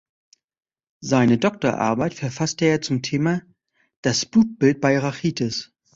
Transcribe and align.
Seine 1.01 1.37
Doktorarbeit 1.37 2.15
verfasste 2.15 2.65
er 2.65 2.81
zum 2.81 3.03
Thema 3.03 3.43
"Das 4.01 4.25
Blutbild 4.25 4.81
bei 4.81 4.97
Rachitis". 4.97 5.73